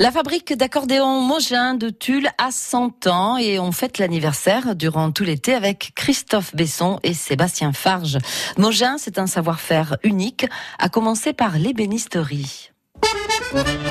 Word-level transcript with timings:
La 0.00 0.12
fabrique 0.12 0.52
d'accordéons 0.52 1.20
Mogin 1.20 1.74
de 1.74 1.90
Tulle 1.90 2.28
a 2.38 2.52
100 2.52 3.08
ans 3.08 3.36
et 3.36 3.58
on 3.58 3.72
fête 3.72 3.98
l'anniversaire 3.98 4.76
durant 4.76 5.10
tout 5.10 5.24
l'été 5.24 5.54
avec 5.54 5.90
Christophe 5.96 6.54
Besson 6.54 7.00
et 7.02 7.14
Sébastien 7.14 7.72
Farge. 7.72 8.18
Mogin, 8.58 8.96
c'est 8.96 9.18
un 9.18 9.26
savoir-faire 9.26 9.96
unique, 10.04 10.46
à 10.78 10.88
commencer 10.88 11.32
par 11.32 11.58
l'ébénisterie. 11.58 12.67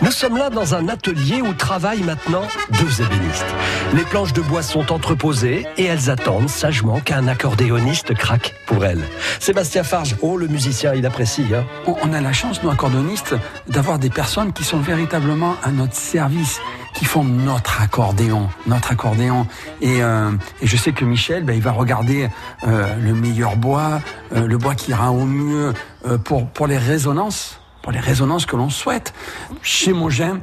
Nous 0.02 0.12
sommes 0.12 0.38
là 0.38 0.50
dans 0.50 0.76
un 0.76 0.88
atelier 0.88 1.42
où 1.42 1.54
travaillent 1.54 2.04
maintenant 2.04 2.44
deux 2.80 3.02
ébénistes. 3.02 3.46
Les 3.94 4.04
planches 4.04 4.34
de 4.34 4.42
bois 4.42 4.62
sont 4.62 4.92
entreposées 4.92 5.66
et 5.78 5.86
elles 5.86 6.10
attendent 6.10 6.50
sagement 6.50 7.00
qu'un 7.00 7.28
accordéoniste 7.28 8.14
craque 8.14 8.54
pour 8.68 8.86
elles. 8.86 9.04
Sébastien 9.40 9.84
Farge, 9.84 10.16
oh 10.22 10.38
le 10.38 10.48
musicien, 10.48 10.94
il 10.94 11.06
apprécie. 11.06 11.46
Hein. 11.54 11.66
On 11.86 12.14
a 12.14 12.22
la 12.22 12.34
chance, 12.34 12.62
nous 12.64 12.70
accordéonistes, 12.70 13.36
d'avoir 13.68 14.00
des 14.00 14.10
personnes 14.10 14.54
qui 14.54 14.64
sont 14.64 14.80
véritablement 14.80 15.56
à 15.64 15.72
notre 15.72 15.96
service 15.96 16.60
qui 16.94 17.06
font 17.06 17.24
notre 17.24 17.82
accordéon, 17.82 18.50
notre 18.66 18.92
accordéon. 18.92 19.46
Et, 19.82 20.02
euh, 20.02 20.32
et 20.62 20.68
je 20.68 20.78
sais 20.78 20.94
que 20.94 21.06
Michel, 21.06 21.44
ben, 21.44 21.54
il 21.54 21.62
va 21.62 21.72
regarder 21.72 22.30
euh, 22.68 22.96
le 22.96 23.14
meilleur 23.14 23.56
bois, 23.56 24.02
euh, 24.36 24.48
le 24.48 24.58
bois 24.58 24.74
qui 24.74 24.92
ira 24.92 25.12
au 25.12 25.26
mieux 25.26 25.74
euh, 26.08 26.18
pour, 26.18 26.48
pour 26.48 26.66
les 26.66 26.78
résonances 26.78 27.60
les 27.92 28.00
résonances 28.00 28.46
que 28.46 28.56
l'on 28.56 28.70
souhaite. 28.70 29.14
Chez 29.62 29.94
Mogin, 29.94 30.40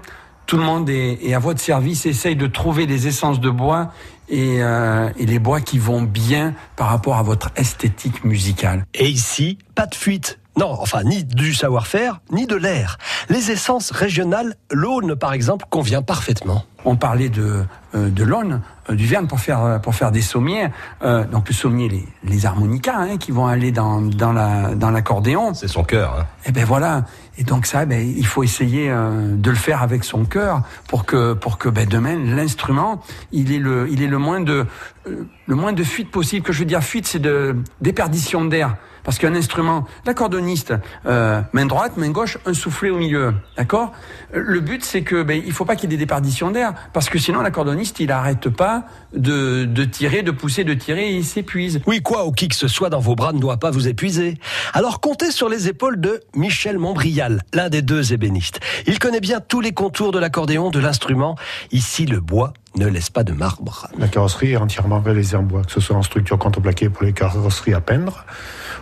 tout 0.47 0.57
le 0.57 0.65
monde 0.65 0.89
est, 0.91 1.33
à 1.35 1.39
votre 1.39 1.61
service, 1.61 2.07
essaye 2.07 2.37
de 2.37 2.47
trouver 2.47 2.87
des 2.87 3.07
essences 3.07 3.41
de 3.41 3.51
bois 3.51 3.93
euh, 4.33 5.11
et, 5.17 5.27
les 5.27 5.39
bois 5.39 5.61
qui 5.61 5.79
vont 5.79 6.03
bien 6.03 6.55
par 6.77 6.89
rapport 6.89 7.17
à 7.17 7.23
votre 7.23 7.51
esthétique 7.57 8.25
musicale. 8.25 8.85
Et 8.95 9.09
ici, 9.09 9.59
pas 9.75 9.87
de 9.87 9.95
fuite. 9.95 10.39
Non, 10.57 10.77
enfin, 10.81 11.03
ni 11.03 11.25
du 11.25 11.53
savoir-faire, 11.53 12.21
ni 12.31 12.47
de 12.47 12.55
l'air. 12.55 12.99
Les 13.29 13.51
essences 13.51 13.91
régionales, 13.91 14.55
l'aune 14.71 15.17
par 15.17 15.33
exemple, 15.33 15.67
convient 15.69 16.01
parfaitement. 16.01 16.65
On 16.85 16.97
parlait 16.97 17.29
de, 17.29 17.65
euh, 17.95 18.09
de 18.09 18.23
l'aune, 18.23 18.61
euh, 18.89 18.95
du 18.95 19.07
verne 19.07 19.27
pour 19.27 19.41
faire, 19.41 19.81
pour 19.83 19.97
faire 19.97 20.13
des 20.13 20.21
sommiers. 20.21 20.69
Euh, 21.03 21.25
donc 21.25 21.49
le 21.49 21.55
sommier, 21.55 21.89
les, 21.89 22.07
les 22.23 22.47
harmonicas 22.47 22.97
hein, 22.97 23.17
qui 23.17 23.33
vont 23.33 23.47
aller 23.47 23.73
dans, 23.73 24.01
dans, 24.01 24.33
la, 24.33 24.75
dans 24.77 24.91
l'accordéon. 24.91 25.55
C'est 25.55 25.67
son 25.67 25.83
cœur. 25.83 26.15
Hein. 26.21 26.27
Et 26.45 26.49
eh 26.51 26.53
ben 26.53 26.65
voilà. 26.65 27.05
Et 27.37 27.43
donc 27.43 27.67
ça, 27.67 27.85
ben, 27.85 28.01
il 28.01 28.27
faut 28.27 28.45
essayer 28.45 28.89
de 28.91 29.51
le 29.51 29.57
faire 29.57 29.83
avec 29.83 30.05
son 30.05 30.25
cœur 30.25 30.63
pour 30.87 31.05
que, 31.05 31.33
pour 31.33 31.59
que 31.59 31.69
ben, 31.69 31.89
demain, 31.89 32.17
l'instrument, 32.17 33.03
il 33.33 33.51
est 33.51 33.59
le, 33.59 33.89
il 33.91 34.03
est 34.03 34.07
le 34.07 34.19
moins 34.19 34.41
de, 34.41 34.67
le 35.05 35.55
moins 35.57 35.73
de 35.73 35.83
fuite 35.83 36.13
possible. 36.13 36.47
Que 36.47 36.53
je 36.53 36.61
veux 36.61 36.65
dire 36.65 36.85
fuite, 36.85 37.09
c'est 37.09 37.19
de 37.19 37.57
déperdition 37.81 38.45
d'air. 38.45 38.77
Parce 39.05 39.19
qu'un 39.19 39.35
instrument, 39.35 39.85
euh, 41.07 41.41
main 41.53 41.67
droite, 41.67 41.97
main 41.97 42.11
gauche, 42.11 42.39
un 42.47 42.55
soufflet 42.55 42.91
au 42.91 42.99
milieu, 42.99 43.35
d'accord? 43.57 43.93
Le 44.33 44.61
but, 44.61 44.85
c'est 44.85 45.03
que 45.03 45.23
ben, 45.23 45.43
il 45.45 45.53
faut 45.53 45.65
pas 45.65 45.77
qu'il 45.77 45.91
y 45.91 45.95
ait 45.95 45.97
des 45.97 46.03
déperditions 46.03 46.51
d'air, 46.51 46.75
parce 46.93 47.09
que 47.09 47.19
sinon 47.19 47.41
l'accordoniste, 47.41 48.01
il 48.01 48.11
arrête 48.11 48.49
pas 48.49 48.85
de, 49.15 49.65
de 49.65 49.85
tirer, 49.85 50.23
de 50.23 50.31
pousser, 50.31 50.65
de 50.65 50.75
tirer, 50.75 51.11
et 51.11 51.17
il 51.17 51.25
s'épuise. 51.25 51.81
Oui, 51.87 52.03
quoi, 52.03 52.27
ou 52.27 52.33
qui 52.33 52.49
que 52.49 52.57
ce 52.57 52.69
soit 52.69 52.91
dans 52.91 53.01
vos 53.01 53.15
bras 53.15 53.33
ne 53.33 53.41
doit 53.41 53.59
pas 53.59 53.71
vous 53.71 53.89
épuiser. 53.89 54.39
Alors 54.73 55.01
comptez 55.01 55.31
sur 55.31 55.49
les 55.49 55.69
épaules 55.69 56.01
de 56.01 56.21
Michel 56.35 56.79
Montbrial, 56.79 57.43
l'un 57.53 57.69
des 57.69 57.83
deux 57.83 58.13
ébénistes. 58.13 58.61
Il 58.87 58.99
connaît 58.99 59.21
bien 59.21 59.41
tous 59.41 59.61
les 59.61 59.73
contours 59.73 60.13
de 60.13 60.19
l'accordéon, 60.19 60.71
de 60.71 60.79
l'instrument. 60.81 61.37
Ici, 61.73 62.07
le 62.07 62.21
bois 62.21 62.53
ne 62.77 62.87
laisse 62.87 63.11
pas 63.11 63.25
de 63.25 63.33
marbre. 63.33 63.89
La 63.99 64.09
carrosserie 64.09 64.53
est 64.53 64.57
entièrement 64.57 65.01
réalisée 65.01 65.37
en 65.37 65.43
bois, 65.43 65.63
que 65.63 65.73
ce 65.73 65.81
soit 65.81 65.97
en 65.97 66.03
structure 66.03 66.39
contreplaquée 66.39 66.89
pour 66.89 67.05
les 67.05 67.13
carrosseries 67.13 67.75
à 67.75 67.81
peindre 67.81 68.25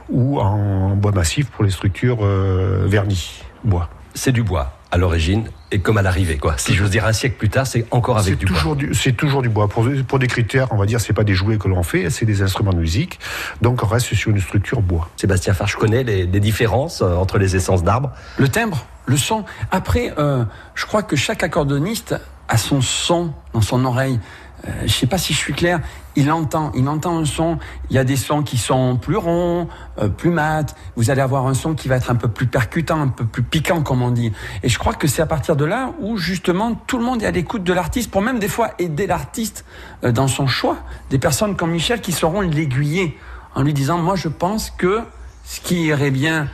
ou 0.09 0.41
en 0.41 0.97
bois 0.97 1.13
massif 1.13 1.51
pour 1.51 1.65
les 1.65 1.71
structures 1.71 2.19
euh, 2.23 2.87
vernies 2.87 3.43
bois. 3.65 3.89
C'est 4.15 4.33
du 4.33 4.43
bois 4.43 4.75
à 4.91 4.99
l'origine 4.99 5.49
et 5.71 5.79
comme 5.79 5.97
à 5.97 6.03
l'arrivée, 6.03 6.37
quoi. 6.37 6.59
Si 6.59 6.75
j'ose 6.75 6.91
dire 6.91 7.07
un 7.07 7.15
siècle 7.15 7.37
plus 7.39 7.49
tard, 7.49 7.67
c'est 7.67 7.87
encore 7.91 8.19
avec 8.19 8.37
du 8.37 8.45
toujours 8.45 8.77
bois. 8.77 8.89
C'est 8.93 9.17
toujours 9.17 9.41
du 9.41 9.49
bois. 9.49 9.69
Pour, 9.69 9.89
pour 10.07 10.19
des 10.19 10.27
critères, 10.27 10.69
on 10.71 10.77
va 10.77 10.85
dire, 10.85 11.01
c'est 11.01 11.15
pas 11.15 11.25
des 11.25 11.35
jouets 11.35 11.57
que 11.57 11.67
l'on 11.67 11.83
fait, 11.83 12.11
c'est 12.11 12.27
des 12.27 12.43
instruments 12.43 12.75
de 12.75 12.79
musique. 12.79 13.19
Donc 13.63 13.83
on 13.83 13.87
reste 13.87 14.15
sur 14.15 14.31
une 14.31 14.41
structure 14.41 14.83
bois. 14.83 15.09
Sébastien 15.17 15.55
Farge 15.55 15.77
connaît 15.77 16.05
les, 16.05 16.27
les 16.27 16.41
différences 16.41 17.01
euh, 17.01 17.15
entre 17.15 17.39
les 17.39 17.57
essences 17.57 17.83
d'arbres. 17.83 18.11
Le 18.37 18.49
timbre, 18.49 18.85
le 19.07 19.17
son. 19.17 19.45
Après, 19.71 20.15
euh, 20.19 20.45
je 20.75 20.87
crois 20.87 21.03
que 21.03 21.17
chaque 21.17 21.43
accordoniste 21.43 22.15
a 22.49 22.57
son 22.57 22.81
son 22.81 23.33
dans 23.53 23.61
son 23.61 23.85
oreille. 23.85 24.21
Euh, 24.67 24.71
je 24.85 24.93
sais 24.93 25.07
pas 25.07 25.19
si 25.19 25.33
je 25.33 25.39
suis 25.39 25.55
clair. 25.55 25.81
Il 26.15 26.31
entend, 26.31 26.71
il 26.75 26.89
entend 26.89 27.19
un 27.19 27.25
son. 27.25 27.59
Il 27.91 27.97
y 27.97 27.99
a 27.99 28.05
des 28.05 28.17
sons 28.17 28.43
qui 28.43 28.59
sont 28.59 28.97
plus 28.97 29.17
ronds, 29.17 29.69
euh, 29.99 30.09
plus 30.09 30.31
mat. 30.31 30.77
Vous 30.97 31.11
allez 31.11 31.21
avoir 31.21 31.47
un 31.47 31.55
son 31.55 31.75
qui 31.75 31.89
va 31.89 31.97
être 31.97 32.11
un 32.11 32.15
peu 32.15 32.29
plus 32.29 32.47
percutant, 32.47 33.01
un 33.01 33.09
peu 33.09 33.25
plus 33.25 33.43
piquant, 33.43 33.83
comme 33.83 34.03
on 34.03 34.11
dit. 34.11 34.33
Et 34.63 34.69
je 34.69 34.79
crois 34.79 34.95
que 34.95 35.09
c'est 35.09 35.23
à 35.23 35.27
partir 35.27 35.57
de 35.57 35.65
là 35.65 35.93
où 36.01 36.17
justement 36.17 36.75
tout 36.75 36.99
le 36.99 37.05
monde 37.05 37.23
est 37.23 37.27
à 37.27 37.31
l'écoute 37.31 37.65
de 37.65 37.73
l'artiste 37.73 38.11
pour 38.11 38.23
même 38.23 38.39
des 38.39 38.49
fois 38.49 38.71
aider 38.79 39.07
l'artiste 39.07 39.65
euh, 40.05 40.13
dans 40.13 40.29
son 40.29 40.47
choix. 40.47 40.77
Des 41.11 41.19
personnes 41.19 41.57
comme 41.57 41.73
Michel 41.73 42.01
qui 42.01 42.13
sauront 42.13 42.41
l'aiguiller 42.41 43.19
en 43.55 43.63
lui 43.63 43.75
disant 43.75 43.99
moi 43.99 44.15
je 44.15 44.29
pense 44.29 44.71
que 44.71 45.01
ce 45.45 45.61
qui 45.61 45.87
irait 45.87 46.11
bien 46.11 46.49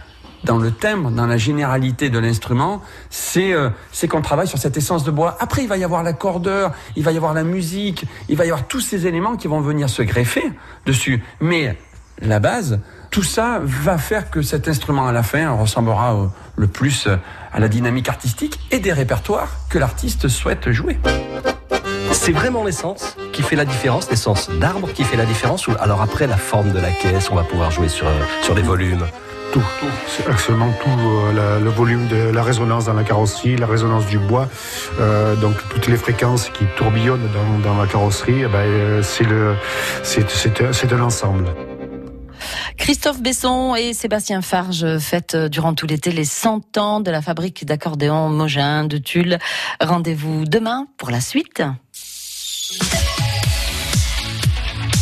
dans 0.45 0.59
le 0.59 0.71
timbre, 0.71 1.11
dans 1.11 1.27
la 1.27 1.37
généralité 1.37 2.11
de 2.11 2.19
l'instrument, 2.19 2.83
c'est 3.11 3.53
euh, 3.53 3.71
qu'on 4.09 4.23
travaille 4.23 4.49
sur 4.49 4.59
cette 4.59 4.77
essence 4.77 5.05
de 5.05 5.11
bois. 5.11 5.37
Après, 5.41 5.63
il 5.63 5.69
va 5.69 5.77
y 5.77 5.85
avoir 5.85 6.03
l'accordeur, 6.03 6.73
il 6.97 7.03
va 7.03 7.13
y 7.13 7.17
avoir 7.17 7.35
la 7.35 7.45
musique, 7.45 8.05
il 8.29 8.37
va 8.37 8.45
y 8.45 8.49
avoir 8.49 8.67
tous 8.67 8.81
ces 8.81 9.07
éléments 9.07 9.37
qui 9.37 9.49
vont 9.49 9.61
venir 9.61 9.91
se 9.91 10.03
greffer 10.03 10.53
dessus. 10.87 11.23
Mais 11.41 11.77
la 12.21 12.41
base, 12.41 12.81
tout 13.11 13.23
ça 13.23 13.61
va 13.63 13.99
faire 13.99 14.31
que 14.31 14.43
cet 14.43 14.69
instrument 14.69 15.07
à 15.07 15.13
la 15.13 15.23
fin 15.23 15.51
ressemblera 15.51 16.31
le 16.57 16.67
plus 16.67 17.09
à 17.53 17.61
la 17.61 17.69
dynamique 17.69 18.09
artistique 18.09 18.61
et 18.71 18.79
des 18.79 18.93
répertoires 18.93 19.57
que 19.69 19.79
l'artiste 19.79 20.29
souhaite 20.29 20.71
jouer. 20.71 20.99
C'est 22.13 22.33
vraiment 22.33 22.65
l'essence 22.65 23.17
qui 23.33 23.43
fait 23.43 23.57
la 23.57 23.65
différence, 23.65 24.11
l'essence 24.11 24.51
d'arbre 24.51 24.93
qui 24.93 25.05
fait 25.05 25.17
la 25.17 25.27
différence 25.27 25.69
ou 25.69 25.73
alors 25.79 26.03
après 26.03 26.27
la 26.27 26.37
forme 26.37 26.73
de 26.73 26.79
la 26.79 26.91
caisse, 26.91 27.31
on 27.31 27.35
va 27.35 27.45
pouvoir 27.45 27.71
jouer 27.71 27.89
sur, 27.89 28.07
euh, 28.07 28.21
sur 28.43 28.55
les 28.55 28.63
volumes 28.63 29.07
tout. 29.53 29.65
C'est 30.07 30.27
absolument 30.27 30.73
tout. 30.83 30.89
Euh, 30.89 31.61
le 31.61 31.71
volume 31.71 32.09
de 32.09 32.31
la 32.31 32.43
résonance 32.43 32.87
dans 32.87 32.95
la 32.95 33.05
carrosserie, 33.05 33.57
la 33.57 33.67
résonance 33.67 34.07
du 34.07 34.19
bois, 34.19 34.49
euh, 35.01 35.37
donc 35.37 35.57
toutes 35.71 35.87
les 35.89 35.97
fréquences 35.97 36.51
qui 36.51 36.65
tourbillonnent 36.77 37.29
dans, 37.63 37.77
la 37.77 37.87
carrosserie, 37.87 38.43
eh 38.45 38.49
ben, 38.49 38.59
euh, 38.59 39.03
c'est 39.03 39.25
le, 39.25 39.55
c'est 40.03 40.93
un 40.93 41.01
ensemble. 41.01 41.47
Christophe 42.77 43.21
Besson 43.21 43.75
et 43.75 43.93
Sébastien 43.93 44.41
Farge 44.41 44.99
fêtent 44.99 45.37
durant 45.37 45.75
tout 45.75 45.87
l'été 45.87 46.13
les 46.13 46.25
100 46.25 46.79
ans 46.79 47.01
de 47.01 47.11
la 47.11 47.21
fabrique 47.21 47.65
d'accordéons 47.67 48.29
Mogin 48.29 48.85
de 48.85 48.99
Tulle. 48.99 49.39
Rendez-vous 49.81 50.45
demain 50.45 50.87
pour 50.97 51.11
la 51.11 51.21
suite. 51.21 51.63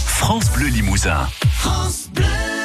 France 0.06 0.50
Bleu 0.50 0.68
Limousin. 0.68 1.28
France 1.52 2.08
Bleu. 2.12 2.55